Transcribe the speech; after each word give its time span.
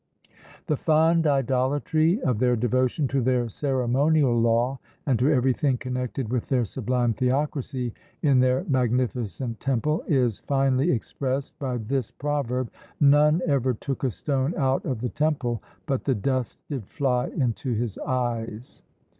The 0.65 0.77
fond 0.77 1.27
idolatry 1.27 2.19
of 2.23 2.39
their 2.39 2.55
devotion 2.55 3.07
to 3.09 3.21
their 3.21 3.47
ceremonial 3.49 4.35
law, 4.35 4.79
and 5.05 5.19
to 5.19 5.29
everything 5.31 5.77
connected 5.77 6.29
with 6.31 6.49
their 6.49 6.65
sublime 6.65 7.13
Theocracy, 7.13 7.93
in 8.23 8.39
their 8.39 8.65
magnificent 8.67 9.59
Temple, 9.59 10.03
is 10.07 10.39
finely 10.39 10.89
expressed 10.89 11.59
by 11.59 11.77
this 11.77 12.09
proverb 12.09 12.71
"None 12.99 13.43
ever 13.45 13.75
took 13.75 14.03
a 14.03 14.09
stone 14.09 14.55
out 14.57 14.83
of 14.85 15.01
the 15.01 15.09
Temple, 15.09 15.61
but 15.85 16.05
the 16.05 16.15
dust 16.15 16.57
did 16.67 16.87
fly 16.87 17.27
into 17.27 17.71
his 17.73 17.99
eyes." 17.99 18.81